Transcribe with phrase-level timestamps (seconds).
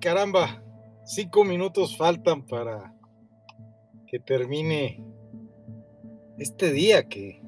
[0.00, 0.62] Caramba,
[1.04, 2.94] cinco minutos faltan para
[4.06, 5.04] que termine
[6.38, 7.42] este día que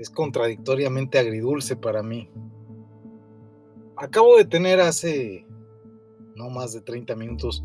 [0.00, 2.28] es contradictoriamente agridulce para mí.
[3.96, 5.46] Acabo de tener hace
[6.34, 7.62] no más de 30 minutos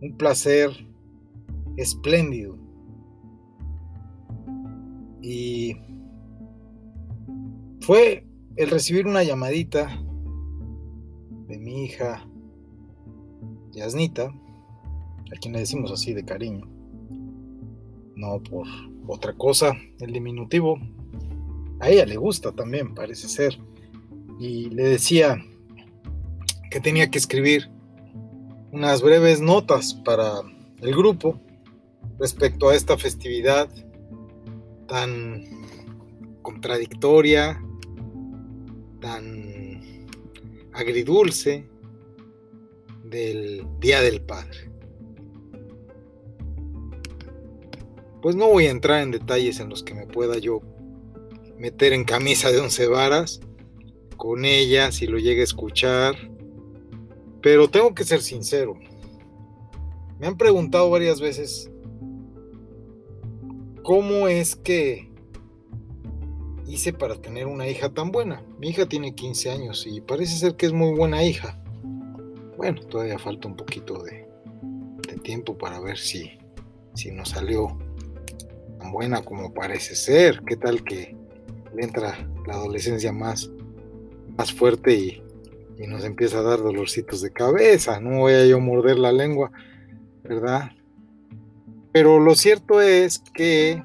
[0.00, 0.70] un placer
[1.76, 2.56] espléndido.
[5.20, 5.76] Y
[7.80, 8.26] fue
[8.56, 10.02] el recibir una llamadita
[11.46, 12.26] de mi hija
[13.80, 16.68] Yasnita, a quien le decimos así de cariño,
[18.14, 18.66] no por
[19.06, 20.78] otra cosa, el diminutivo,
[21.80, 23.58] a ella le gusta también, parece ser,
[24.38, 25.42] y le decía
[26.70, 27.70] que tenía que escribir
[28.70, 30.42] unas breves notas para
[30.82, 31.40] el grupo
[32.18, 33.70] respecto a esta festividad
[34.88, 35.42] tan
[36.42, 37.58] contradictoria,
[39.00, 40.06] tan
[40.74, 41.69] agridulce
[43.10, 44.70] del Día del Padre.
[48.22, 50.60] Pues no voy a entrar en detalles en los que me pueda yo
[51.58, 53.40] meter en camisa de once varas
[54.16, 56.14] con ella si lo llega a escuchar,
[57.42, 58.74] pero tengo que ser sincero.
[60.18, 61.70] Me han preguntado varias veces
[63.82, 65.10] cómo es que
[66.66, 68.44] hice para tener una hija tan buena.
[68.58, 71.59] Mi hija tiene 15 años y parece ser que es muy buena hija.
[72.60, 74.28] Bueno, todavía falta un poquito de,
[75.22, 76.32] tiempo para ver si,
[76.92, 77.78] si nos salió
[78.78, 80.42] tan buena como parece ser.
[80.46, 81.16] ¿Qué tal que
[81.74, 83.50] le entra la adolescencia más,
[84.36, 85.22] más fuerte y,
[85.78, 87.98] y nos empieza a dar dolorcitos de cabeza?
[87.98, 89.50] No voy a yo morder la lengua,
[90.22, 90.72] ¿verdad?
[91.92, 93.82] Pero lo cierto es que,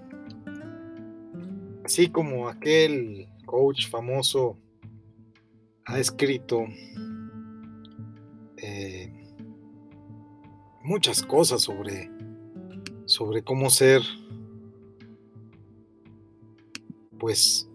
[1.86, 4.58] así como aquel coach famoso
[5.86, 6.66] ha escrito
[10.86, 12.10] muchas cosas sobre,
[13.06, 14.02] sobre cómo ser,
[17.20, 17.68] pues,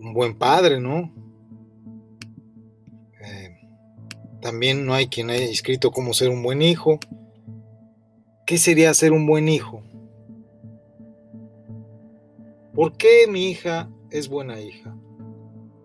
[0.00, 1.12] un buen padre, ¿no?
[3.22, 3.56] Eh,
[4.42, 6.98] también no hay quien haya escrito cómo ser un buen hijo.
[8.46, 9.82] ¿Qué sería ser un buen hijo?
[12.74, 14.96] ¿Por qué mi hija es buena hija?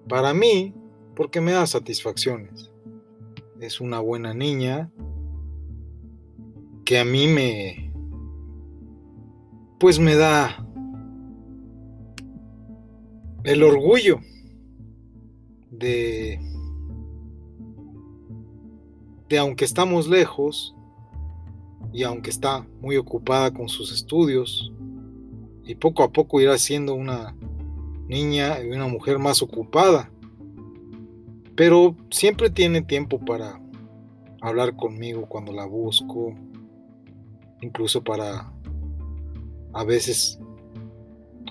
[0.09, 0.74] Para mí,
[1.16, 2.72] porque me da satisfacciones
[3.59, 4.92] es una buena niña
[6.85, 7.91] que a mí me
[9.79, 10.66] pues me da
[13.44, 14.19] el orgullo
[15.72, 16.40] de
[19.28, 20.75] de aunque estamos lejos
[21.91, 24.72] y aunque está muy ocupada con sus estudios
[25.66, 27.35] y poco a poco irá siendo una
[28.07, 30.12] niña y una mujer más ocupada
[31.56, 33.59] pero siempre tiene tiempo para
[34.41, 36.35] hablar conmigo cuando la busco,
[37.61, 38.51] incluso para
[39.73, 40.39] a veces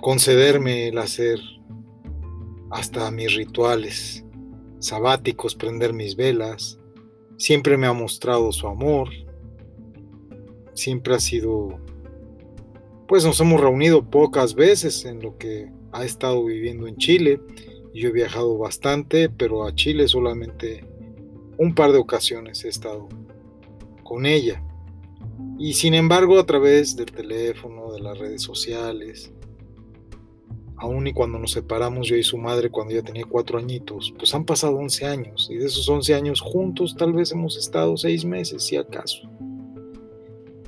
[0.00, 1.38] concederme el hacer
[2.70, 4.25] hasta mis rituales
[4.78, 6.78] sabáticos, prender mis velas.
[7.37, 9.09] Siempre me ha mostrado su amor.
[10.75, 11.78] Siempre ha sido,
[13.06, 17.41] pues nos hemos reunido pocas veces en lo que ha estado viviendo en Chile
[17.94, 20.84] yo he viajado bastante, pero a Chile solamente
[21.59, 23.09] un par de ocasiones he estado
[24.03, 24.63] con ella.
[25.59, 29.32] Y sin embargo, a través del teléfono, de las redes sociales,
[30.76, 34.34] aún y cuando nos separamos yo y su madre cuando ella tenía cuatro añitos, pues
[34.34, 35.48] han pasado 11 años.
[35.50, 39.28] Y de esos 11 años juntos tal vez hemos estado seis meses, si acaso.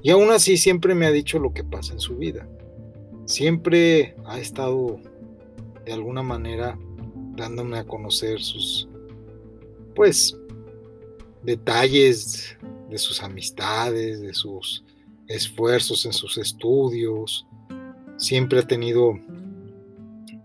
[0.03, 2.49] Y aún así siempre me ha dicho lo que pasa en su vida.
[3.25, 5.01] Siempre ha estado
[5.85, 6.79] de alguna manera
[7.35, 8.89] dándome a conocer sus,
[9.95, 10.39] pues,
[11.43, 12.57] detalles
[12.89, 14.85] de sus amistades, de sus
[15.29, 17.47] esfuerzos en sus estudios.
[18.17, 19.19] Siempre ha tenido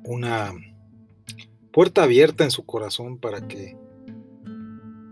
[0.04, 0.54] una
[1.72, 3.78] puerta abierta en su corazón para que,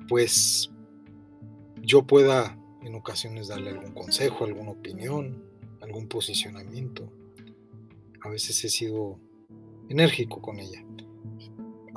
[0.08, 0.72] pues,
[1.82, 5.44] yo pueda en ocasiones darle algún consejo, alguna opinión,
[5.82, 7.12] algún posicionamiento.
[8.22, 9.20] A veces he sido
[9.90, 10.84] enérgico con ella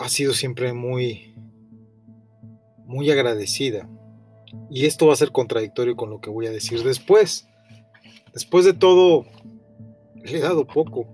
[0.03, 1.35] ha sido siempre muy,
[2.87, 3.89] muy agradecida.
[4.71, 7.49] Y esto va a ser contradictorio con lo que voy a decir después.
[8.33, 9.27] Después de todo,
[10.15, 11.07] le he dado poco,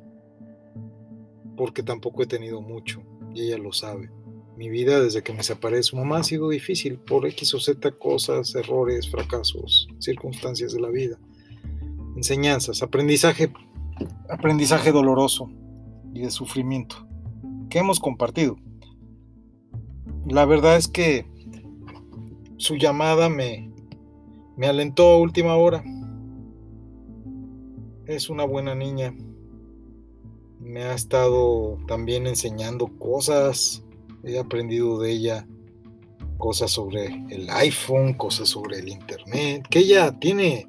[1.56, 3.02] porque tampoco he tenido mucho,
[3.34, 4.10] y ella lo sabe.
[4.56, 7.60] Mi vida desde que me separé de su mamá ha sido difícil por X o
[7.60, 11.18] Z cosas, errores, fracasos, circunstancias de la vida,
[12.16, 13.52] enseñanzas, aprendizaje,
[14.28, 15.50] aprendizaje doloroso
[16.14, 17.06] y de sufrimiento
[17.70, 18.56] que hemos compartido
[20.28, 21.26] la verdad es que
[22.58, 23.70] su llamada me,
[24.56, 25.82] me alentó a última hora.
[28.06, 29.14] Es una buena niña.
[30.60, 33.82] Me ha estado también enseñando cosas.
[34.24, 35.48] He aprendido de ella
[36.36, 40.68] cosas sobre el iPhone, cosas sobre el Internet, que ella tiene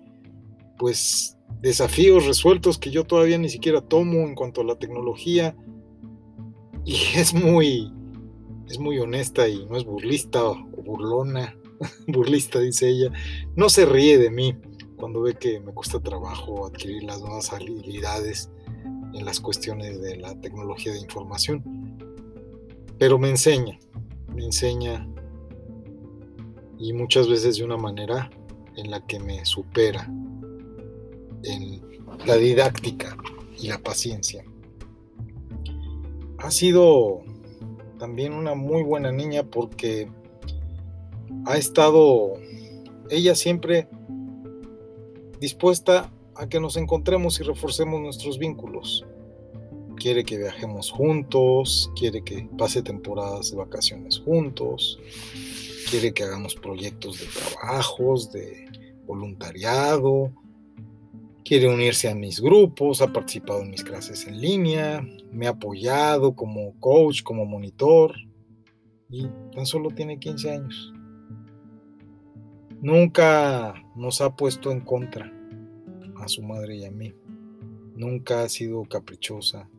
[0.77, 5.55] pues desafíos resueltos que yo todavía ni siquiera tomo en cuanto a la tecnología
[6.85, 7.93] y es muy
[8.67, 11.55] es muy honesta y no es burlista o burlona,
[12.07, 13.11] burlista dice ella,
[13.55, 14.55] no se ríe de mí
[14.95, 18.49] cuando ve que me cuesta trabajo adquirir las nuevas habilidades
[19.13, 21.63] en las cuestiones de la tecnología de información,
[22.97, 23.79] pero me enseña,
[24.35, 25.07] me enseña
[26.77, 28.29] y muchas veces de una manera
[28.75, 30.09] en la que me supera
[31.43, 31.81] en
[32.25, 33.17] la didáctica
[33.57, 34.43] y la paciencia.
[36.37, 37.21] Ha sido
[37.97, 40.09] también una muy buena niña porque
[41.45, 42.33] ha estado
[43.09, 43.87] ella siempre
[45.39, 49.05] dispuesta a que nos encontremos y reforcemos nuestros vínculos.
[49.97, 54.99] Quiere que viajemos juntos, quiere que pase temporadas de vacaciones juntos,
[55.89, 58.65] quiere que hagamos proyectos de trabajos, de
[59.05, 60.31] voluntariado,
[61.43, 66.33] quiere unirse a mis grupos, ha participado en mis clases en línea, me ha apoyado
[66.33, 68.15] como coach, como monitor
[69.09, 70.93] y tan solo tiene 15 años.
[72.81, 75.31] Nunca nos ha puesto en contra
[76.21, 77.13] a su madre y a mí.
[77.95, 79.69] Nunca ha sido caprichosa,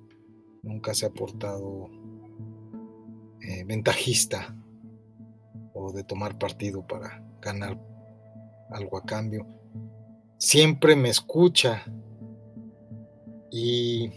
[0.62, 1.88] nunca se ha portado
[3.40, 4.54] eh, ventajista
[5.72, 7.80] o de tomar partido para ganar
[8.70, 9.46] algo a cambio.
[10.36, 11.82] Siempre me escucha
[13.50, 14.10] y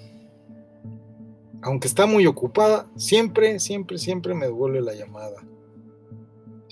[1.62, 5.42] aunque está muy ocupada, siempre, siempre, siempre me devuelve la llamada.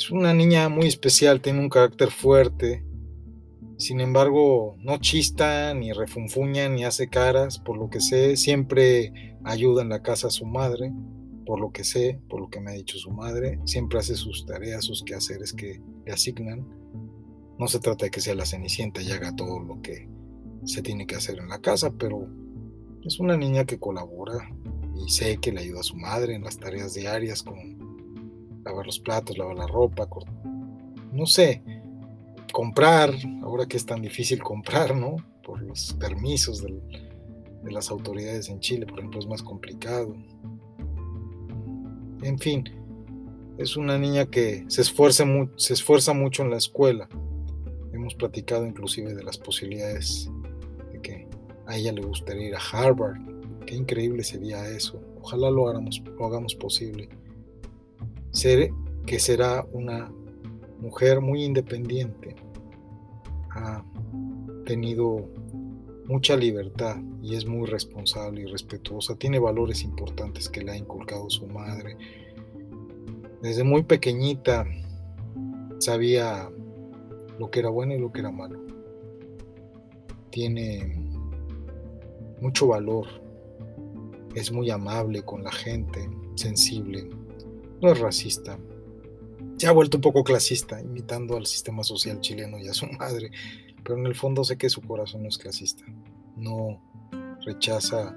[0.02, 2.84] Es una niña muy especial, tiene un carácter fuerte.
[3.78, 7.60] Sin embargo, no chista, ni refunfuña, ni hace caras.
[7.60, 10.92] Por lo que sé, siempre ayuda en la casa a su madre
[11.46, 14.46] por lo que sé, por lo que me ha dicho su madre, siempre hace sus
[14.46, 16.68] tareas, sus quehaceres que le asignan.
[17.60, 20.10] No se trata de que sea la cenicienta y haga todo lo que
[20.66, 22.28] se tiene que hacer en la casa, pero
[23.04, 24.50] es una niña que colabora
[24.96, 27.62] y sé que le ayuda a su madre en las tareas diarias como
[28.64, 30.08] lavar los platos, lavar la ropa,
[31.12, 31.62] no sé,
[32.52, 33.14] comprar,
[33.44, 35.18] ahora que es tan difícil comprar, ¿no?
[35.44, 40.16] Por los permisos de las autoridades en Chile, por ejemplo, es más complicado.
[42.22, 42.64] En fin,
[43.58, 45.26] es una niña que se esfuerza,
[45.56, 47.10] se esfuerza mucho en la escuela.
[47.94, 50.30] Hemos platicado inclusive de las posibilidades
[50.92, 51.28] de que
[51.68, 53.18] a ella le gustaría ir a Harvard.
[53.66, 55.02] Qué increíble sería eso.
[55.22, 57.10] Ojalá lo hagamos, lo hagamos posible.
[58.32, 58.72] Ser,
[59.06, 60.12] que será una
[60.80, 62.36] mujer muy independiente.
[63.52, 63.84] Ha
[64.66, 65.30] tenido
[66.06, 69.16] mucha libertad y es muy responsable y respetuosa.
[69.16, 71.98] Tiene valores importantes que le ha inculcado su madre.
[73.42, 74.66] Desde muy pequeñita
[75.80, 76.50] sabía
[77.40, 78.60] lo que era bueno y lo que era malo.
[80.30, 80.96] Tiene
[82.40, 83.08] mucho valor.
[84.36, 87.10] Es muy amable con la gente, sensible.
[87.82, 88.60] No es racista.
[89.58, 93.32] Se ha vuelto un poco clasista, imitando al sistema social chileno y a su madre
[93.84, 95.84] pero en el fondo sé que su corazón no es clasista,
[96.36, 96.82] no
[97.46, 98.16] rechaza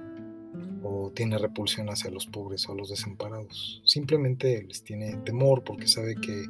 [0.82, 5.88] o tiene repulsión hacia los pobres o a los desamparados, simplemente les tiene temor porque
[5.88, 6.44] sabe que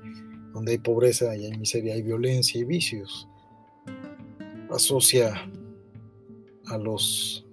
[0.53, 3.29] donde hay pobreza y hay miseria hay violencia y vicios.
[4.71, 5.35] Asocia
[6.67, 7.47] a los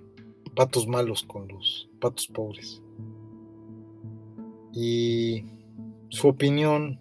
[0.55, 2.81] patos malos con los patos pobres.
[4.73, 5.43] Y
[6.11, 6.99] su opinión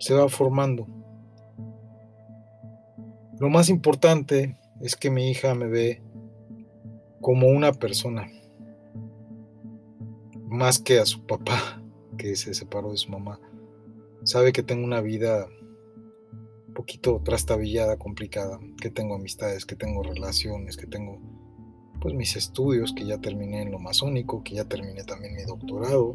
[0.00, 0.88] se va formando
[3.40, 6.02] lo más importante es que mi hija me ve
[7.22, 8.30] como una persona,
[10.46, 11.82] más que a su papá,
[12.18, 13.40] que se separó de su mamá.
[14.24, 15.48] Sabe que tengo una vida
[16.68, 21.18] un poquito trastabillada, complicada, que tengo amistades, que tengo relaciones, que tengo
[21.98, 26.14] pues mis estudios, que ya terminé en lo masónico, que ya terminé también mi doctorado,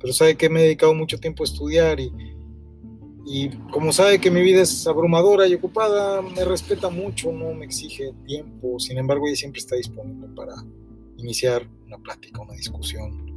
[0.00, 2.12] pero sabe que me he dedicado mucho tiempo a estudiar y
[3.30, 7.66] y como sabe que mi vida es abrumadora y ocupada, me respeta mucho, no me
[7.66, 8.80] exige tiempo.
[8.80, 10.54] Sin embargo, ella siempre está disponible para
[11.18, 13.36] iniciar una plática, una discusión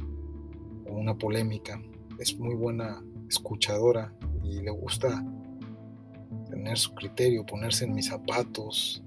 [0.88, 1.78] o una polémica.
[2.18, 5.22] Es muy buena escuchadora y le gusta
[6.48, 9.02] tener su criterio, ponerse en mis zapatos,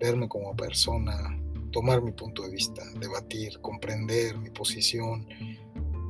[0.00, 1.38] verme como persona,
[1.70, 5.26] tomar mi punto de vista, debatir, comprender mi posición.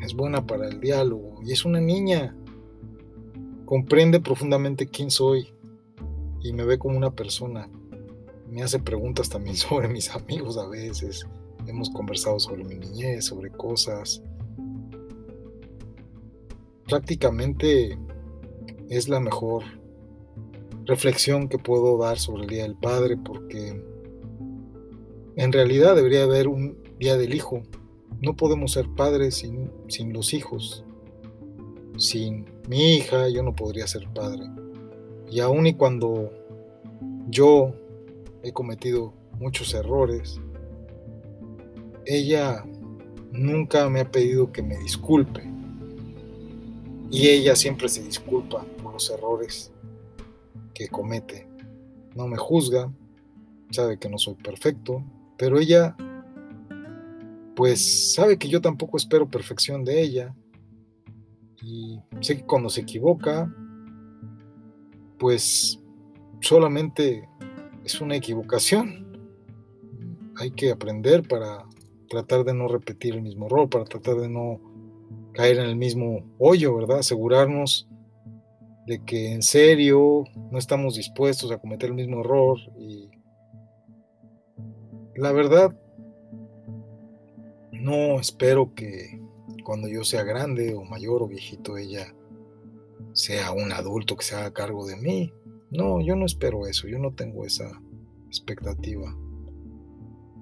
[0.04, 2.36] Es buena para el diálogo y es una niña
[3.64, 5.48] comprende profundamente quién soy
[6.42, 7.70] y me ve como una persona.
[8.50, 11.26] Me hace preguntas también sobre mis amigos a veces.
[11.66, 14.22] Hemos conversado sobre mi niñez, sobre cosas.
[16.86, 17.98] Prácticamente
[18.90, 19.64] es la mejor
[20.84, 23.82] reflexión que puedo dar sobre el Día del Padre porque
[25.36, 27.62] en realidad debería haber un Día del Hijo.
[28.24, 30.82] No podemos ser padres sin, sin los hijos.
[31.98, 34.44] Sin mi hija yo no podría ser padre.
[35.30, 36.30] Y aun y cuando
[37.28, 37.74] yo
[38.42, 40.40] he cometido muchos errores,
[42.06, 42.64] ella
[43.30, 45.42] nunca me ha pedido que me disculpe.
[47.10, 49.70] Y ella siempre se disculpa por los errores
[50.72, 51.46] que comete.
[52.14, 52.90] No me juzga,
[53.70, 55.04] sabe que no soy perfecto,
[55.36, 55.94] pero ella
[57.54, 60.34] pues sabe que yo tampoco espero perfección de ella.
[61.62, 63.52] Y sé que cuando se equivoca,
[65.18, 65.80] pues
[66.40, 67.28] solamente
[67.84, 69.06] es una equivocación.
[70.36, 71.64] Hay que aprender para
[72.08, 74.60] tratar de no repetir el mismo error, para tratar de no
[75.32, 76.98] caer en el mismo hoyo, ¿verdad?
[76.98, 77.88] Asegurarnos
[78.86, 83.08] de que en serio no estamos dispuestos a cometer el mismo error y
[85.16, 85.74] la verdad
[87.84, 89.20] no espero que
[89.62, 92.14] cuando yo sea grande o mayor o viejito ella
[93.12, 95.34] sea un adulto que se haga cargo de mí.
[95.70, 97.70] No, yo no espero eso, yo no tengo esa
[98.26, 99.14] expectativa.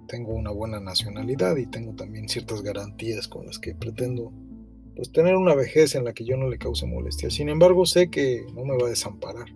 [0.06, 4.32] Tengo una buena nacionalidad y tengo también ciertas garantías con las que pretendo
[4.94, 7.28] pues tener una vejez en la que yo no le cause molestia.
[7.28, 9.46] Sin embargo, sé que no me va a desamparar.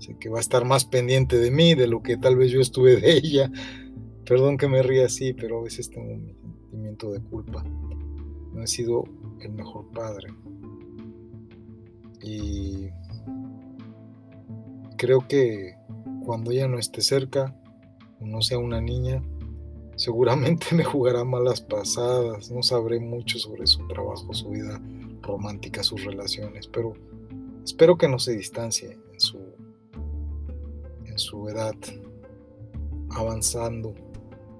[0.00, 2.60] Sé que va a estar más pendiente de mí, de lo que tal vez yo
[2.60, 3.52] estuve de ella.
[4.24, 6.16] Perdón que me ría así, pero a veces tengo
[6.76, 7.64] sentimiento de culpa.
[8.52, 9.04] No he sido
[9.40, 10.28] el mejor padre.
[12.22, 12.88] Y
[14.96, 15.76] creo que
[16.24, 17.54] cuando ella no esté cerca,
[18.20, 19.22] o no sea una niña,
[19.96, 24.78] Seguramente me jugará malas pasadas, no sabré mucho sobre su trabajo, su vida
[25.22, 26.92] romántica, sus relaciones, pero
[27.64, 29.38] espero que no se distancie en su,
[31.06, 31.74] en su edad
[33.08, 33.94] avanzando,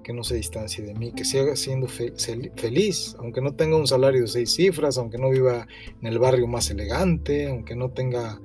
[0.07, 4.21] que no se distancie de mí, que siga siendo feliz, aunque no tenga un salario
[4.21, 5.67] de seis cifras, aunque no viva
[6.01, 8.39] en el barrio más elegante, aunque no tenga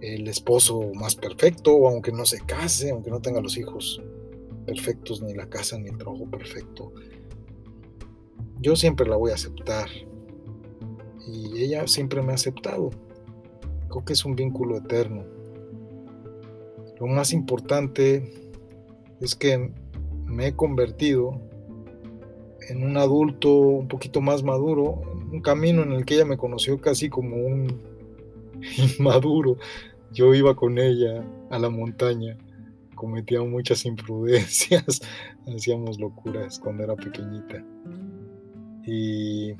[0.00, 4.02] el esposo más perfecto, o aunque no se case, aunque no tenga los hijos
[4.66, 6.92] perfectos, ni la casa, ni el trabajo perfecto.
[8.58, 9.88] Yo siempre la voy a aceptar.
[11.28, 12.90] Y ella siempre me ha aceptado.
[13.88, 15.24] Creo que es un vínculo eterno.
[16.98, 18.32] Lo más importante
[19.20, 19.72] es que
[20.28, 21.40] me he convertido
[22.68, 25.00] en un adulto un poquito más maduro,
[25.32, 27.80] un camino en el que ella me conoció casi como un
[28.98, 29.56] inmaduro.
[30.12, 32.36] Yo iba con ella a la montaña
[32.98, 35.00] cometíamos muchas imprudencias,
[35.56, 37.64] hacíamos locuras cuando era pequeñita.
[38.84, 39.54] Y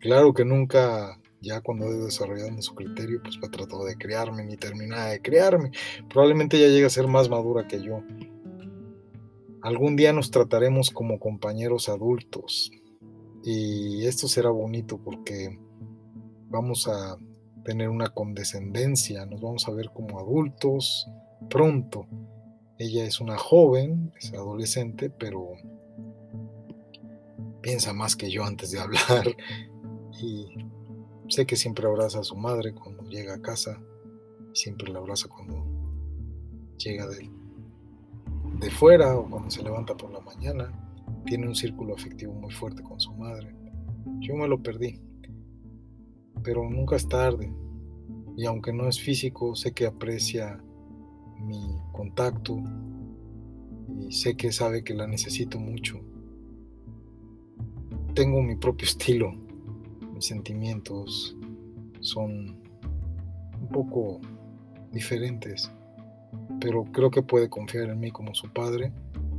[0.00, 4.56] claro que nunca, ya cuando he desarrollado su criterio, pues me tratado de criarme ni
[4.56, 5.70] terminaba de criarme.
[6.10, 8.02] Probablemente ella llegue a ser más madura que yo.
[9.66, 12.70] Algún día nos trataremos como compañeros adultos.
[13.42, 15.58] Y esto será bonito porque
[16.48, 17.18] vamos a
[17.64, 21.08] tener una condescendencia, nos vamos a ver como adultos,
[21.50, 22.06] pronto.
[22.78, 25.48] Ella es una joven, es adolescente, pero
[27.60, 29.36] piensa más que yo antes de hablar
[30.22, 30.46] y
[31.26, 33.82] sé que siempre abraza a su madre cuando llega a casa,
[34.52, 35.66] siempre la abraza cuando
[36.78, 37.28] llega de,
[38.60, 40.72] de fuera o cuando se levanta por la mañana.
[41.24, 43.54] Tiene un círculo afectivo muy fuerte con su madre.
[44.20, 45.00] Yo me lo perdí,
[46.42, 47.52] pero nunca es tarde.
[48.36, 50.62] Y aunque no es físico, sé que aprecia
[51.40, 52.62] mi contacto
[53.98, 56.00] y sé que sabe que la necesito mucho.
[58.14, 59.32] Tengo mi propio estilo,
[60.14, 61.36] mis sentimientos
[62.00, 62.62] son
[63.60, 64.20] un poco
[64.92, 65.70] diferentes,
[66.60, 68.92] pero creo que puede confiar en mí como su padre,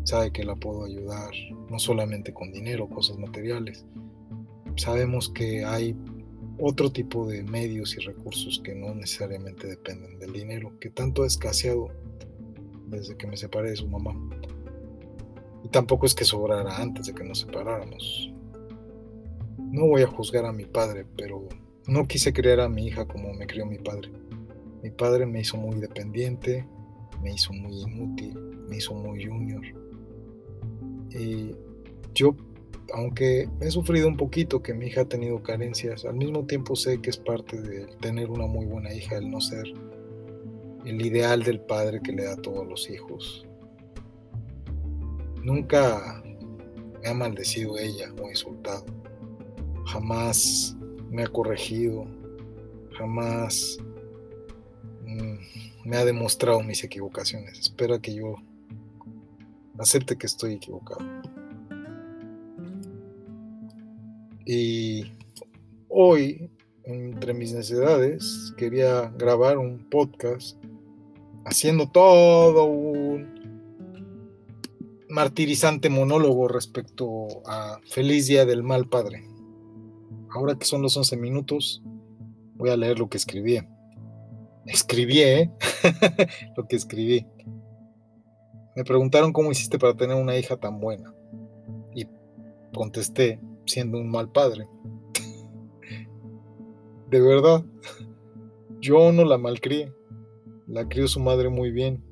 [0.04, 1.32] sabe que la puedo ayudar,
[1.70, 3.86] no solamente con dinero, cosas materiales.
[4.76, 5.96] Sabemos que hay
[6.60, 11.28] otro tipo de medios y recursos que no necesariamente dependen del dinero, que tanto ha
[11.28, 11.90] escaseado
[12.88, 14.16] desde que me separé de su mamá.
[15.64, 18.32] Y tampoco es que sobrara antes de que nos separáramos.
[19.58, 21.48] No voy a juzgar a mi padre, pero
[21.88, 24.10] no quise criar a mi hija como me crió mi padre.
[24.82, 26.66] Mi padre me hizo muy dependiente,
[27.22, 29.62] me hizo muy inútil, me hizo muy junior.
[31.12, 31.56] Y
[32.14, 32.36] yo
[32.94, 37.02] aunque he sufrido un poquito que mi hija ha tenido carencias, al mismo tiempo sé
[37.02, 39.66] que es parte de tener una muy buena hija, el no ser
[40.86, 43.46] el ideal del padre que le da a todos los hijos.
[45.44, 46.24] Nunca
[47.02, 48.86] me ha maldecido ella o insultado.
[49.86, 50.76] Jamás
[51.10, 52.06] me ha corregido.
[52.98, 53.78] Jamás
[55.88, 57.58] me ha demostrado mis equivocaciones.
[57.60, 58.36] Espera que yo
[59.80, 61.00] acepte que estoy equivocado.
[64.46, 65.06] Y
[65.88, 66.52] hoy,
[66.84, 70.58] entre mis necesidades, quería grabar un podcast
[71.46, 73.38] haciendo todo un
[75.08, 79.26] martirizante monólogo respecto a Feliz Día del Mal Padre.
[80.32, 81.82] Ahora que son los 11 minutos,
[82.58, 83.62] voy a leer lo que escribí.
[84.68, 85.50] Escribí, ¿eh?
[86.58, 87.26] lo que escribí.
[88.76, 91.14] Me preguntaron cómo hiciste para tener una hija tan buena.
[91.96, 92.06] Y
[92.76, 94.68] contesté, siendo un mal padre.
[97.10, 97.64] De verdad,
[98.82, 99.94] yo no la malcrié.
[100.68, 102.04] La crió su madre muy bien.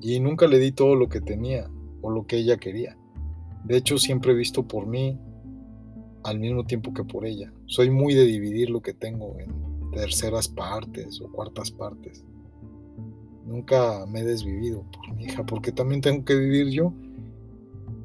[0.00, 1.70] Y nunca le di todo lo que tenía
[2.02, 2.98] o lo que ella quería.
[3.64, 5.18] De hecho, siempre he visto por mí
[6.24, 7.52] al mismo tiempo que por ella.
[7.66, 12.24] Soy muy de dividir lo que tengo en terceras partes o cuartas partes.
[13.44, 16.92] Nunca me he desvivido por mi hija porque también tengo que vivir yo.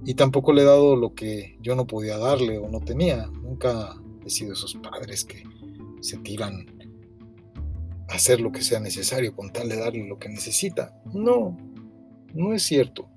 [0.03, 3.27] Y tampoco le he dado lo que yo no podía darle o no tenía.
[3.27, 5.43] Nunca he sido esos padres que
[6.01, 6.65] se tiran
[8.07, 10.99] a hacer lo que sea necesario con tal de darle lo que necesita.
[11.13, 11.57] No,
[12.33, 13.09] no es cierto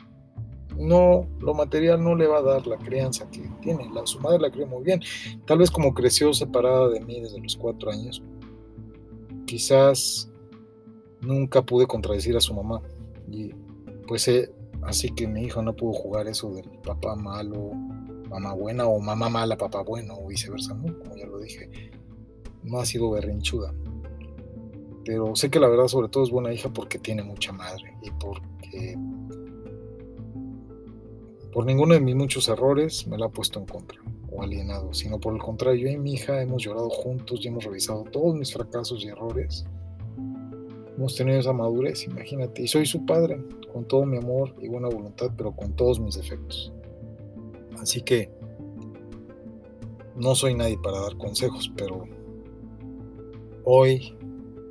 [0.79, 3.91] no, lo material no le va a dar la crianza que tiene.
[3.93, 5.01] La, su madre la crió muy bien.
[5.47, 8.23] Tal vez como creció separada de mí desde los cuatro años,
[9.49, 10.31] quizás
[11.23, 12.83] nunca pude contradecir a su mamá.
[13.31, 13.51] Y
[14.07, 17.73] pues eh, así que mi hijo no pudo jugar eso del papá malo,
[18.29, 20.96] mamá buena o mamá mala, papá bueno o viceversa, ¿no?
[20.99, 21.70] Como ya lo dije.
[22.62, 23.75] No ha sido berrinchuda.
[25.05, 28.11] Pero sé que la verdad sobre todo es buena hija porque tiene mucha madre y
[28.11, 28.99] porque
[31.51, 33.99] por ninguno de mis muchos errores me la ha puesto en contra
[34.42, 38.05] alienado, sino por el contrario, yo y mi hija hemos llorado juntos y hemos revisado
[38.05, 39.64] todos mis fracasos y errores.
[40.96, 43.40] Hemos tenido esa madurez, imagínate, y soy su padre,
[43.72, 46.72] con todo mi amor y buena voluntad, pero con todos mis defectos.
[47.81, 48.31] Así que
[50.16, 52.05] no soy nadie para dar consejos, pero
[53.64, 54.16] hoy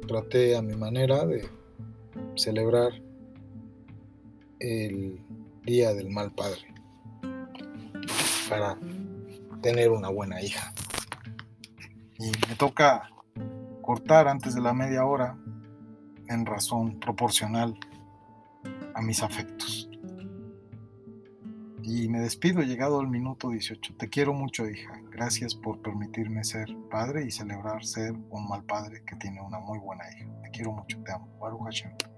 [0.08, 1.46] traté a mi manera de
[2.36, 2.92] celebrar
[4.60, 5.20] el
[5.64, 6.62] Día del Mal Padre
[8.50, 8.78] para
[9.68, 10.74] tener una buena hija.
[12.18, 13.10] Y me toca
[13.82, 15.38] cortar antes de la media hora
[16.30, 17.78] en razón proporcional
[18.96, 19.90] a mis afectos.
[21.84, 23.96] Y me despido llegado el minuto 18.
[23.98, 25.02] Te quiero mucho, hija.
[25.12, 29.80] Gracias por permitirme ser padre y celebrar ser un mal padre que tiene una muy
[29.80, 30.28] buena hija.
[30.44, 31.28] Te quiero mucho, te amo.
[31.42, 32.17] Baruch Hashem.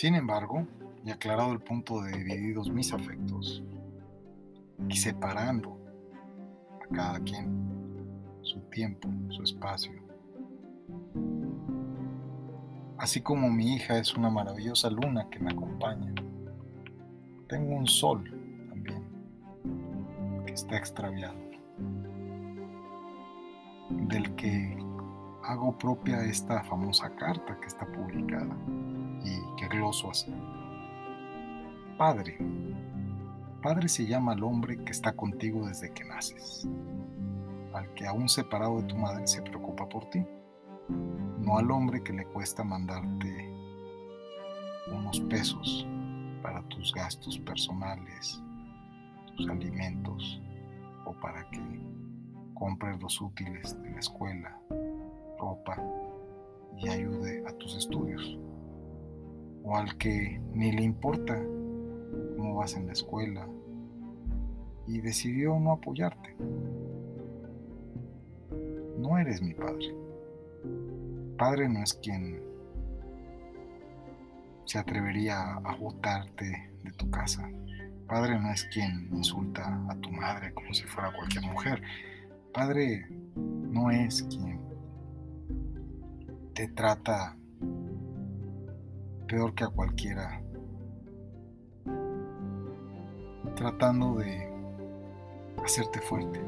[0.00, 0.66] Sin embargo,
[1.04, 3.62] y aclarado el punto de divididos mis afectos,
[4.88, 5.76] y separando
[6.82, 9.92] a cada quien su tiempo, su espacio,
[12.96, 16.14] así como mi hija es una maravillosa luna que me acompaña,
[17.46, 18.24] tengo un sol
[18.70, 19.04] también
[20.46, 21.38] que está extraviado,
[23.90, 24.82] del que
[25.42, 28.56] hago propia esta famosa carta que está publicada
[29.70, 30.32] y que gloso así.
[31.96, 32.38] Padre.
[33.62, 36.66] Padre se llama al hombre que está contigo desde que naces,
[37.74, 40.24] al que aún separado de tu madre se preocupa por ti,
[41.38, 43.52] no al hombre que le cuesta mandarte
[44.92, 45.86] unos pesos
[46.42, 48.42] para tus gastos personales,
[49.36, 50.40] tus alimentos
[51.04, 51.60] o para que
[52.54, 54.58] compres los útiles de la escuela,
[55.38, 55.76] ropa
[56.78, 58.38] y ayude a tus estudios
[59.62, 61.40] o al que ni le importa
[62.36, 63.46] cómo vas en la escuela
[64.86, 66.34] y decidió no apoyarte.
[68.98, 69.94] No eres mi padre.
[71.38, 72.42] Padre no es quien
[74.64, 77.48] se atrevería a botarte de tu casa.
[78.06, 81.82] Padre no es quien insulta a tu madre como si fuera cualquier mujer.
[82.52, 84.60] Padre no es quien
[86.54, 87.36] te trata
[89.30, 90.42] peor que a cualquiera,
[93.54, 94.52] tratando de
[95.64, 96.40] hacerte fuerte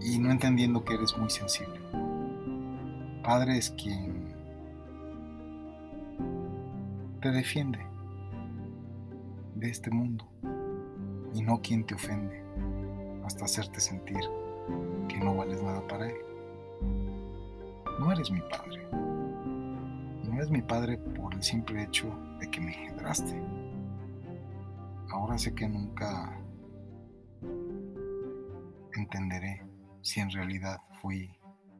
[0.00, 1.78] y no entendiendo que eres muy sensible.
[3.22, 4.34] Padre es quien
[7.20, 7.80] te defiende
[9.56, 10.26] de este mundo
[11.34, 12.42] y no quien te ofende
[13.26, 14.22] hasta hacerte sentir
[15.06, 16.16] que no vales nada para él.
[18.00, 18.77] No eres mi padre.
[20.38, 23.42] Eres mi padre por el simple hecho de que me engendraste.
[25.10, 26.40] Ahora sé que nunca
[28.94, 29.66] entenderé
[30.00, 31.28] si en realidad fui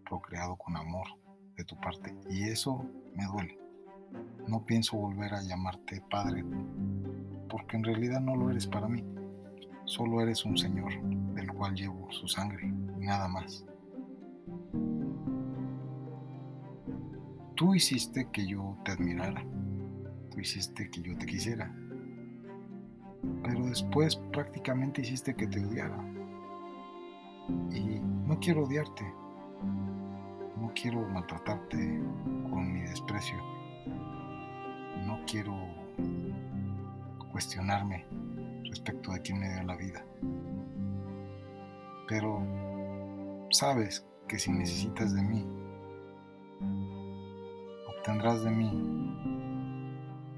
[0.05, 1.07] procreado con amor
[1.57, 2.13] de tu parte.
[2.31, 3.57] Y eso me duele.
[4.49, 6.45] No pienso volver a llamarte padre,
[7.49, 9.05] porque en realidad no lo eres para mí.
[9.85, 11.01] Solo eres un señor
[11.35, 13.65] del cual llevo su sangre y nada más.
[17.59, 19.43] Tú hiciste que yo te admirara.
[20.31, 21.75] Tú hiciste que yo te quisiera.
[23.43, 25.99] Pero después prácticamente hiciste que te odiara.
[27.73, 29.05] Y no quiero odiarte.
[30.57, 32.01] No quiero maltratarte
[32.49, 33.39] con mi desprecio.
[35.05, 35.57] No quiero
[37.33, 38.07] cuestionarme
[38.67, 40.07] respecto de quién me dio la vida.
[42.07, 42.41] Pero
[43.51, 45.68] sabes que si necesitas de mí,
[48.09, 48.71] obtendrás de mí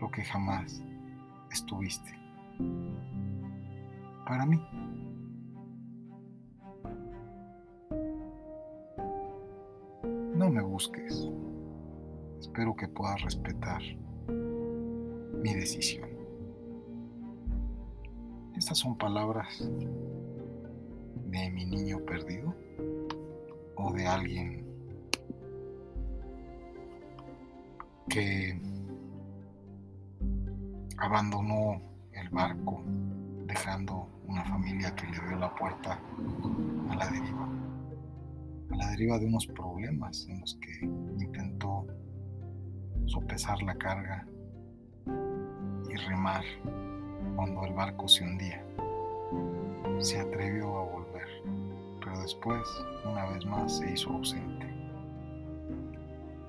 [0.00, 0.82] lo que jamás
[1.52, 2.10] estuviste.
[4.26, 4.60] Para mí.
[10.34, 11.30] No me busques.
[12.40, 13.80] Espero que puedas respetar
[14.26, 16.10] mi decisión.
[18.56, 19.70] Estas son palabras
[21.26, 22.52] de mi niño perdido
[23.76, 24.69] o de alguien
[28.10, 28.60] que
[30.98, 31.80] abandonó
[32.12, 32.82] el barco
[33.46, 35.98] dejando una familia que le dio la puerta
[36.90, 37.48] a la deriva
[38.72, 40.84] a la deriva de unos problemas en los que
[41.22, 41.86] intentó
[43.06, 44.26] sopesar la carga
[45.88, 46.44] y remar
[47.34, 48.64] cuando el barco se hundía.
[49.98, 51.28] Se atrevió a volver,
[52.00, 52.60] pero después,
[53.04, 54.66] una vez más, se hizo ausente.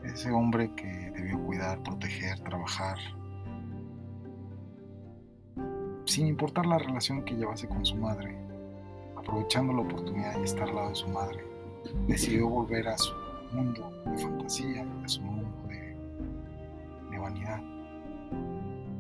[0.04, 2.98] Ese hombre que debió cuidar, proteger, trabajar,
[6.06, 8.36] sin importar la relación que llevase con su madre,
[9.16, 11.46] aprovechando la oportunidad de estar al lado de su madre,
[12.08, 13.14] decidió volver a su
[13.54, 17.62] mundo de fantasía, a su mundo de, vanidad.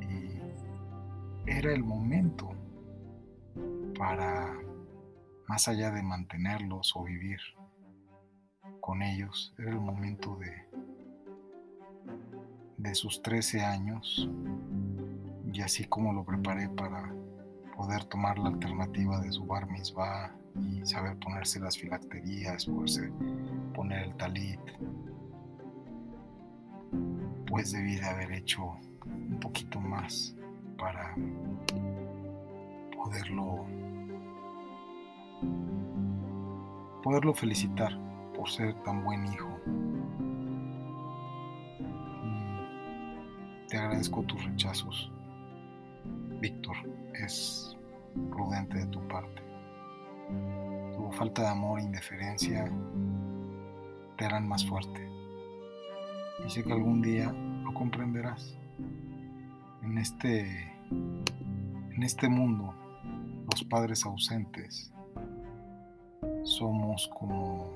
[0.02, 2.52] Y era el momento
[3.98, 4.60] para,
[5.48, 7.40] más allá de mantenerlos o vivir
[8.80, 10.71] con ellos, era el momento de,
[12.82, 14.30] de sus 13 años
[15.54, 17.14] y así como lo preparé para
[17.76, 23.12] poder tomar la alternativa de su bar mitzvah y saber ponerse las filacterías, poderse
[23.74, 24.60] poner el talit,
[27.48, 30.36] pues debí de haber hecho un poquito más
[30.78, 31.16] para
[32.96, 33.66] poderlo
[37.04, 37.92] poderlo felicitar
[38.36, 39.50] por ser tan buen hijo.
[44.10, 45.12] Tus rechazos,
[46.40, 46.78] Víctor.
[47.14, 47.78] Es
[48.32, 49.42] prudente de tu parte
[51.12, 52.72] falta de amor e indiferencia
[54.18, 55.10] te harán más fuerte.
[56.46, 58.58] Y sé que algún día lo comprenderás.
[59.84, 62.74] En este, en este mundo,
[63.52, 64.92] los padres ausentes
[66.44, 67.72] somos como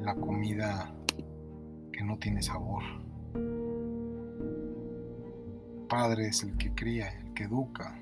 [0.00, 0.92] la comida
[1.92, 2.82] que no tiene sabor.
[5.96, 7.98] Padre es el que cría, el que educa,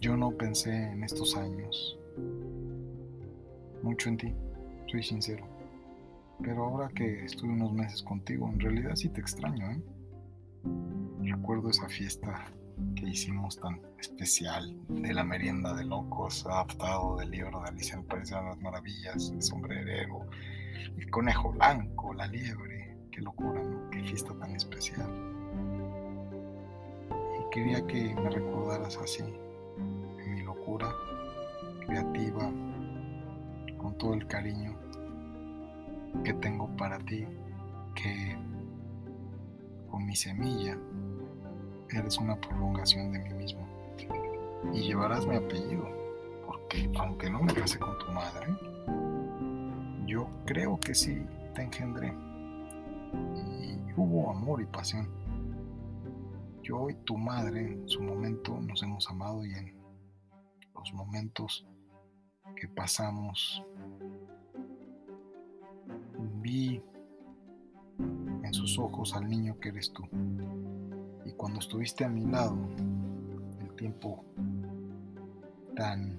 [0.00, 1.96] yo no pensé en estos años
[3.84, 4.34] mucho en ti,
[4.90, 5.46] soy sincero.
[6.42, 9.80] Pero ahora que estuve unos meses contigo, en realidad sí te extraño, ¿eh?
[11.20, 12.44] Recuerdo esa fiesta
[12.96, 18.02] que hicimos tan especial de la merienda de locos, adaptado del libro de Alicia en
[18.06, 20.26] País de las Maravillas, el sombrerero,
[20.96, 22.91] el conejo blanco, la liebre.
[23.12, 23.88] Qué locura, ¿no?
[23.90, 25.08] Qué fiesta tan especial.
[27.38, 29.22] Y quería que me recordaras así,
[31.86, 32.50] creativa,
[33.78, 34.74] con todo el cariño
[36.24, 37.26] que tengo para ti,
[37.94, 38.36] que
[39.90, 40.76] con mi semilla
[41.90, 43.66] eres una prolongación de mí mismo.
[44.72, 45.86] Y llevarás mi apellido,
[46.46, 48.46] porque aunque no me casé con tu madre,
[50.06, 51.22] yo creo que sí
[51.54, 52.14] te engendré.
[53.94, 55.06] Hubo amor y pasión.
[56.62, 59.76] Yo y tu madre en su momento nos hemos amado y en
[60.74, 61.66] los momentos
[62.56, 63.62] que pasamos
[66.40, 66.82] vi
[68.42, 70.04] en sus ojos al niño que eres tú.
[71.26, 72.56] Y cuando estuviste a mi lado,
[73.60, 74.24] el tiempo
[75.76, 76.18] tan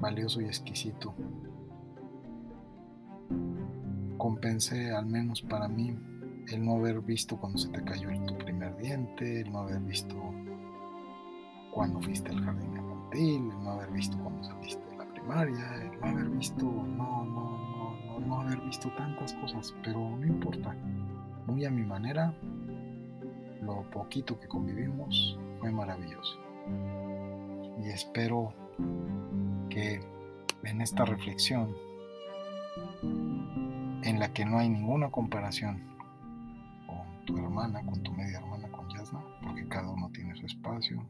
[0.00, 1.14] valioso y exquisito,
[4.16, 5.94] compensé al menos para mí
[6.50, 10.16] el no haber visto cuando se te cayó tu primer diente, el no haber visto
[11.72, 16.00] cuando fuiste al jardín infantil, el no haber visto cuando saliste de la primaria, el
[16.00, 20.74] no haber visto, no, no, no, no haber visto tantas cosas, pero no importa.
[21.46, 22.34] Muy a mi manera,
[23.62, 26.38] lo poquito que convivimos fue maravilloso.
[27.82, 28.52] Y espero
[29.70, 30.00] que
[30.62, 31.74] en esta reflexión,
[34.02, 35.97] en la que no hay ninguna comparación
[37.28, 41.06] tu hermana, con tu media hermana, con Yasna, porque cada uno tiene su espacio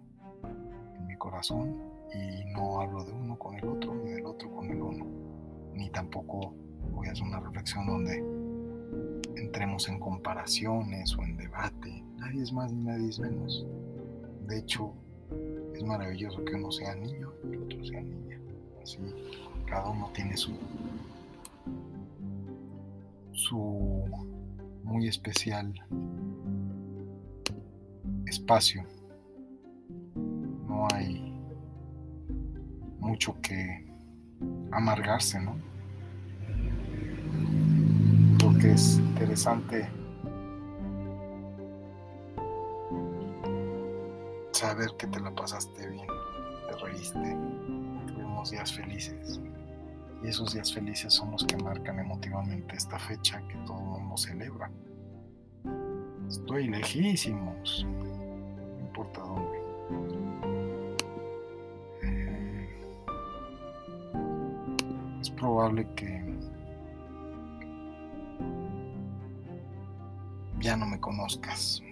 [0.96, 1.76] en mi corazón
[2.12, 5.07] y no hablo de uno con el otro, ni del otro con el uno,
[5.74, 6.52] ni tampoco
[6.90, 8.16] voy a hacer una reflexión donde
[9.37, 12.02] entremos en comparaciones o en debate.
[12.16, 13.64] Nadie es más ni nadie es menos.
[14.48, 14.92] De hecho,
[15.72, 18.40] es maravilloso que uno sea niño y el otro sea niña.
[18.83, 18.98] Así,
[19.66, 20.52] cada uno tiene su,
[23.31, 24.04] su
[24.88, 25.72] muy especial
[28.27, 28.85] espacio.
[30.66, 31.38] No hay
[32.98, 33.87] mucho que
[34.72, 35.57] amargarse, ¿no?
[38.42, 39.87] Porque es interesante
[44.53, 46.07] saber que te la pasaste bien,
[46.66, 47.37] te reíste,
[48.07, 49.38] tuvimos días felices.
[50.22, 53.88] Y esos días felices son los que marcan emotivamente esta fecha que todo
[54.26, 54.70] el mundo celebra.
[56.28, 59.59] Estoy lejísimos, no importa dónde.
[62.02, 62.68] Eh,
[65.20, 66.38] es probable que
[70.61, 71.83] ya no me conozcas,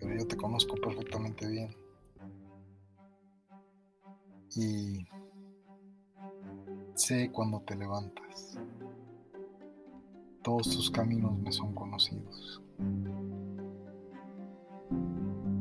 [0.00, 1.76] pero yo te conozco perfectamente bien.
[4.56, 5.06] Y
[6.94, 8.58] sé cuando te levantas.
[10.48, 12.62] Todos tus caminos me son conocidos.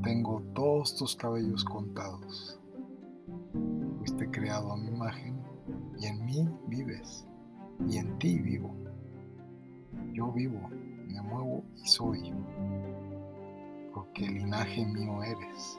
[0.01, 2.57] Tengo todos tus cabellos contados.
[3.97, 5.43] Fuiste creado a mi imagen
[5.99, 7.27] y en mí vives
[7.85, 8.73] y en ti vivo.
[10.13, 10.69] Yo vivo,
[11.05, 12.33] me muevo y soy,
[13.93, 15.77] porque el linaje mío eres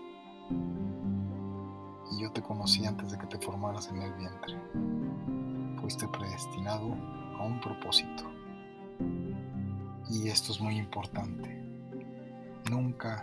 [2.13, 5.81] y yo te conocí antes de que te formaras en el vientre.
[5.81, 6.93] Fuiste predestinado
[7.39, 8.38] a un propósito.
[10.11, 11.63] Y esto es muy importante.
[12.71, 13.23] Nunca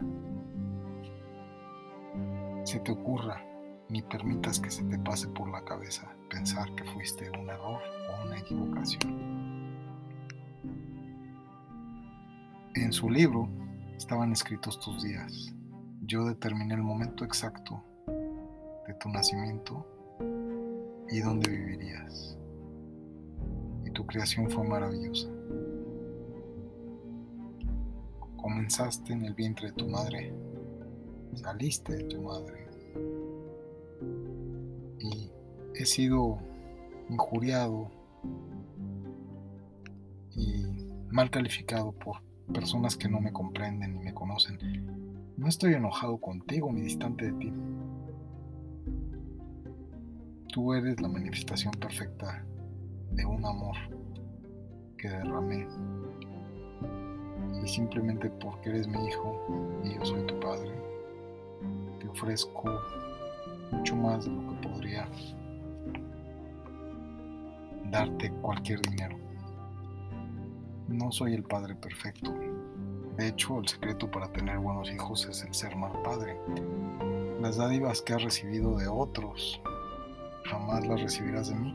[2.63, 3.43] se te ocurra
[3.89, 8.26] ni permitas que se te pase por la cabeza pensar que fuiste un error o
[8.26, 9.26] una equivocación.
[12.76, 13.48] En su libro
[13.95, 15.54] estaban escritos tus días.
[16.02, 17.84] Yo determiné el momento exacto
[18.88, 19.86] de tu nacimiento
[21.10, 22.38] y dónde vivirías.
[23.86, 25.35] Y tu creación fue maravillosa.
[28.45, 30.31] Comenzaste en el vientre de tu madre,
[31.34, 32.69] saliste de tu madre
[34.99, 35.31] y
[35.73, 36.38] he sido
[37.10, 37.89] injuriado
[40.36, 40.63] y
[41.10, 42.21] mal calificado por
[42.53, 44.60] personas que no me comprenden ni me conocen.
[45.38, 47.53] No estoy enojado contigo ni distante de ti.
[50.53, 52.45] Tú eres la manifestación perfecta
[53.10, 53.75] de un amor
[54.99, 55.67] que derramé.
[57.65, 60.71] Y simplemente porque eres mi hijo y yo soy tu padre,
[61.99, 62.80] te ofrezco
[63.71, 65.10] mucho más de lo que podría
[67.89, 69.17] darte cualquier dinero.
[70.88, 72.36] No soy el padre perfecto.
[73.17, 76.38] De hecho, el secreto para tener buenos hijos es el ser mal padre.
[77.41, 79.60] Las dádivas que has recibido de otros
[80.43, 81.73] jamás las recibirás de mí.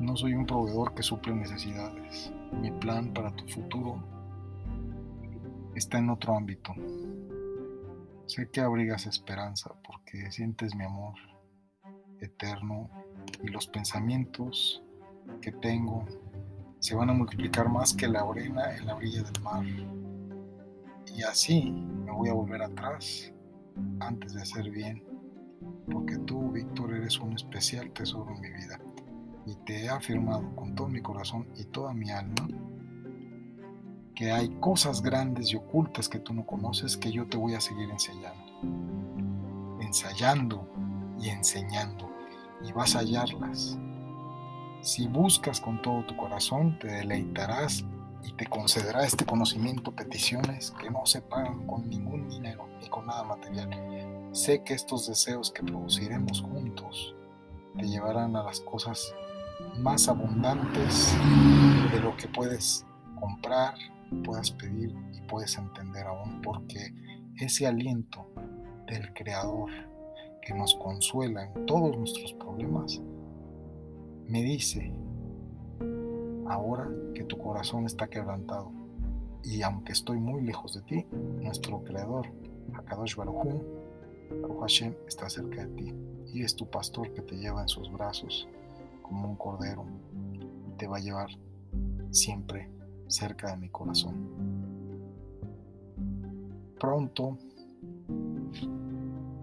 [0.00, 2.32] No soy un proveedor que suple necesidades.
[2.62, 4.02] Mi plan para tu futuro
[5.74, 6.74] está en otro ámbito.
[8.26, 11.14] Sé que abrigas esperanza porque sientes mi amor
[12.20, 12.90] eterno
[13.42, 14.82] y los pensamientos
[15.40, 16.04] que tengo
[16.78, 19.64] se van a multiplicar más que la arena en la orilla del mar.
[21.06, 23.32] Y así me voy a volver atrás
[24.00, 25.10] antes de hacer bien
[25.90, 28.80] porque tú, Víctor, eres un especial tesoro en mi vida
[29.46, 32.48] y te he afirmado con todo mi corazón y toda mi alma
[34.14, 37.60] que hay cosas grandes y ocultas que tú no conoces que yo te voy a
[37.60, 38.44] seguir enseñando.
[39.80, 40.66] Ensayando
[41.20, 42.10] y enseñando
[42.62, 43.78] y vas a hallarlas.
[44.82, 47.84] Si buscas con todo tu corazón, te deleitarás
[48.22, 53.06] y te concederá este conocimiento peticiones que no se pagan con ningún dinero ni con
[53.06, 53.70] nada material.
[54.32, 57.14] Sé que estos deseos que produciremos juntos
[57.78, 59.14] te llevarán a las cosas
[59.78, 61.14] más abundantes
[61.92, 62.84] de lo que puedes
[63.18, 63.74] comprar,
[64.24, 66.94] puedas pedir y puedes entender aún, porque
[67.38, 68.26] ese aliento
[68.86, 69.70] del Creador
[70.42, 73.00] que nos consuela en todos nuestros problemas,
[74.26, 74.92] me dice,
[76.46, 78.70] ahora que tu corazón está quebrantado,
[79.42, 81.06] y aunque estoy muy lejos de ti,
[81.40, 82.26] nuestro Creador,
[82.74, 83.44] Akadosh Baruj
[84.42, 85.94] Baruch Hashem, está cerca de ti,
[86.32, 88.48] y es tu pastor que te lleva en sus brazos
[89.02, 89.84] como un cordero,
[90.76, 91.28] te va a llevar
[92.10, 92.68] siempre
[93.10, 94.14] cerca de mi corazón.
[96.78, 97.36] Pronto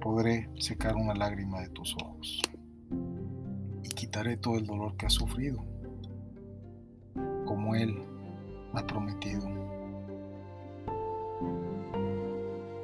[0.01, 2.41] podré secar una lágrima de tus ojos
[3.83, 5.63] y quitaré todo el dolor que has sufrido,
[7.45, 8.03] como Él
[8.73, 9.47] ha prometido.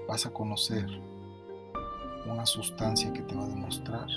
[0.07, 0.85] Vas a conocer
[2.29, 4.07] una sustancia que te va a demostrar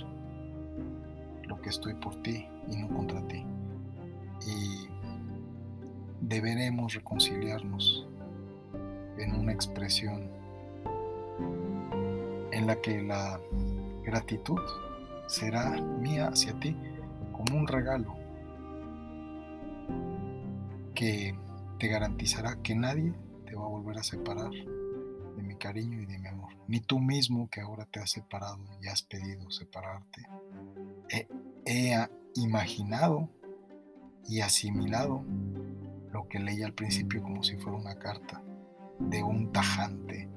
[1.45, 3.45] lo que estoy por ti y no contra ti.
[4.47, 4.96] Y
[6.29, 8.07] deberemos reconciliarnos
[9.19, 10.29] en una expresión
[12.53, 13.41] en la que la
[14.03, 14.61] gratitud
[15.27, 16.77] será mía hacia ti
[17.33, 18.17] como un regalo
[20.95, 21.37] que
[21.79, 26.19] te garantizará que nadie te va a volver a separar de mi cariño y de
[26.19, 26.55] mi amor.
[26.67, 30.23] Ni tú mismo que ahora te has separado y has pedido separarte.
[31.11, 33.31] He, imaginado
[34.27, 35.25] y asimilado
[36.13, 38.43] lo que leí al principio como si fuera una carta
[38.99, 40.29] de un tajante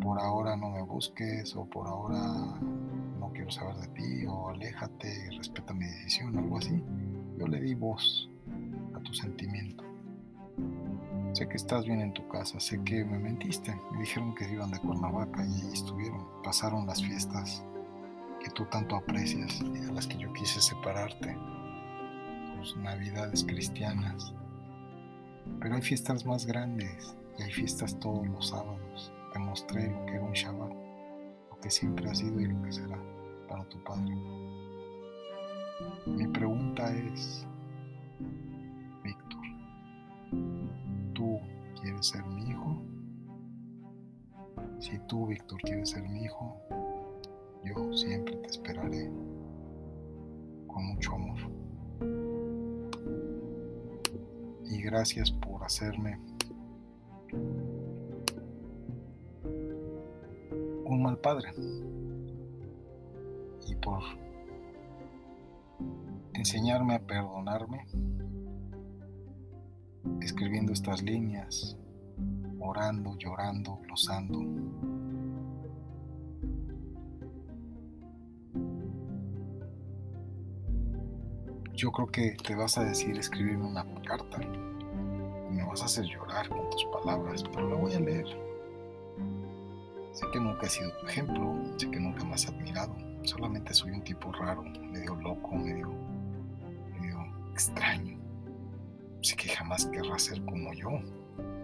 [0.00, 2.18] por ahora no me busques o por ahora
[3.18, 6.82] no quiero saber de ti o aléjate y respeta mi decisión, algo así.
[7.38, 8.30] Yo le di voz
[8.94, 9.84] a tu sentimiento.
[11.32, 13.74] Sé que estás bien en tu casa, sé que me mentiste.
[13.92, 16.26] Me dijeron que iban de Cuernavaca y ahí estuvieron.
[16.42, 17.62] Pasaron las fiestas
[18.42, 21.36] que tú tanto aprecias y de las que yo quise separarte.
[22.56, 24.34] Tus navidades cristianas.
[25.58, 30.14] Pero hay fiestas más grandes y hay fiestas todos los sábados te mostré lo que
[30.14, 30.72] era un Shabbat,
[31.50, 32.98] lo que siempre ha sido y lo que será
[33.48, 34.14] para tu Padre.
[36.06, 37.46] Mi pregunta es,
[39.02, 39.40] Víctor,
[41.14, 41.38] ¿tú
[41.80, 42.82] quieres ser mi hijo?
[44.80, 46.56] Si tú, Víctor, quieres ser mi hijo,
[47.64, 49.10] yo siempre te esperaré
[50.66, 51.59] con mucho amor.
[54.70, 56.18] Y gracias por hacerme
[61.00, 61.52] mal padre
[63.66, 64.02] y por
[66.34, 67.86] enseñarme a perdonarme
[70.20, 71.76] escribiendo estas líneas,
[72.58, 74.89] orando, llorando, glosando.
[81.80, 84.38] Yo creo que te vas a decir escribirme una carta
[85.50, 88.26] me vas a hacer llorar con tus palabras, pero la voy a leer.
[90.12, 93.92] Sé que nunca he sido tu ejemplo, sé que nunca me has admirado, solamente soy
[93.92, 95.90] un tipo raro, medio loco, medio,
[97.00, 97.18] medio
[97.54, 98.18] extraño.
[99.22, 100.90] Sé que jamás querrás ser como yo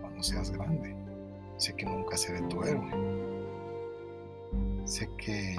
[0.01, 0.97] cuando seas grande.
[1.59, 2.91] Sé que nunca seré tu héroe.
[4.87, 5.55] Sé que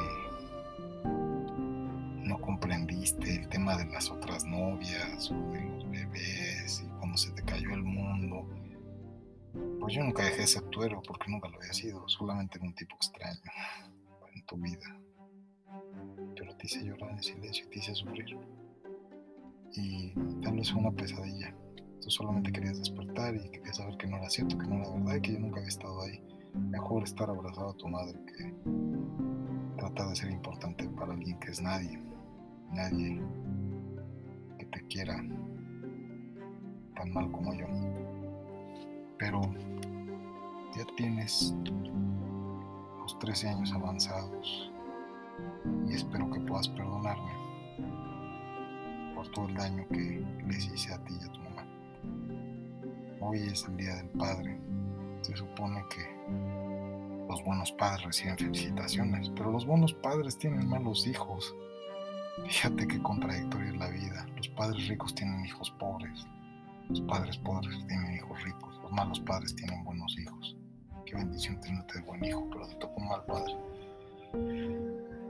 [2.59, 7.43] comprendiste el tema de las otras novias o de los bebés y cuando se te
[7.43, 8.47] cayó el mundo
[9.79, 12.73] pues yo nunca dejé de ser tu héroe porque nunca lo había sido, solamente un
[12.73, 13.39] tipo extraño
[14.33, 14.99] en tu vida.
[16.35, 18.37] Pero te hice llorar en silencio y te hice sufrir.
[19.73, 21.55] Y tal vez fue una pesadilla.
[22.01, 25.15] Tú solamente querías despertar y querías saber que no era cierto, que no era verdad
[25.15, 26.21] y que yo nunca había estado ahí.
[26.53, 28.53] Mejor estar abrazado a tu madre que
[29.77, 31.99] tratar de ser importante para alguien que es nadie.
[32.71, 33.21] Nadie
[34.57, 35.23] que te quiera
[36.95, 37.67] tan mal como yo
[39.17, 39.41] pero
[40.75, 41.53] ya tienes
[43.01, 44.71] los 13 años avanzados
[45.87, 47.31] y espero que puedas perdonarme
[49.15, 51.65] por todo el daño que les hice a ti y a tu mamá.
[53.21, 54.59] Hoy es el Día del Padre.
[55.21, 61.55] Se supone que los buenos padres reciben felicitaciones, pero los buenos padres tienen malos hijos.
[62.45, 64.27] Fíjate qué contradictoria es la vida.
[64.35, 66.25] Los padres ricos tienen hijos pobres
[66.89, 70.55] Los padres pobres tienen hijos ricos, los malos padres tienen buenos hijos.
[71.05, 73.55] Qué bendición tenerte de buen hijo, pero te tocó mal padre.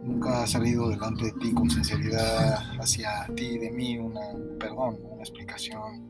[0.04, 4.22] Nunca ha salido delante de ti con sinceridad hacia ti y de mí una,
[4.60, 6.08] perdón, una explicación.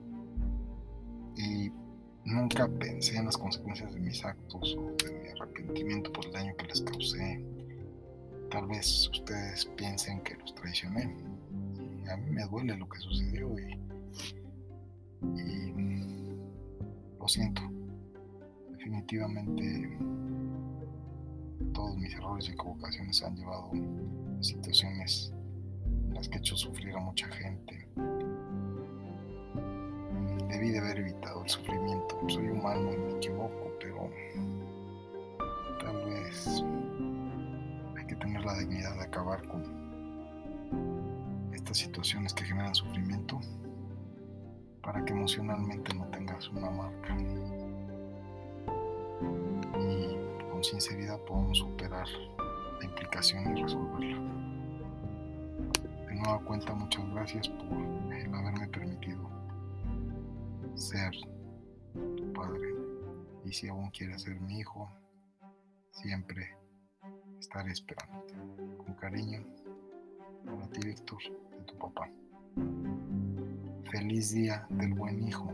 [1.38, 1.72] Y
[2.26, 6.56] nunca pensé en las consecuencias de mis actos o de mi arrepentimiento por el daño
[6.58, 7.44] que les causé.
[8.50, 11.04] Tal vez ustedes piensen que los traicioné.
[12.10, 13.74] A mí me duele lo que sucedió y,
[15.40, 16.38] y
[17.20, 17.62] lo siento.
[18.72, 19.98] Definitivamente
[21.74, 25.34] todos mis errores y equivocaciones han llevado a situaciones
[26.08, 27.88] en las que he hecho sufrir a mucha gente.
[30.50, 32.20] Debí de haber evitado el sufrimiento.
[32.30, 34.10] Soy humano y me equivoco, pero
[35.80, 36.64] tal vez
[38.44, 39.64] la dignidad de acabar con
[41.54, 43.40] estas situaciones que generan sufrimiento
[44.82, 47.16] para que emocionalmente no tengas una marca
[50.58, 52.08] con sinceridad podemos superar
[52.80, 54.18] la implicación y resolverla.
[56.08, 59.30] De nueva cuenta, muchas gracias por haberme permitido
[60.74, 61.12] ser
[61.94, 62.74] tu padre.
[63.46, 64.90] Y si aún quieres ser mi hijo,
[65.92, 66.58] siempre
[67.48, 68.34] estaré esperándote.
[68.78, 69.42] Con cariño,
[70.46, 71.20] para ti, Víctor,
[71.58, 72.10] de tu papá.
[73.90, 75.50] Feliz día del buen hijo.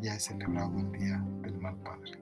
[0.00, 2.18] Ya he celebrado el día del mal padre.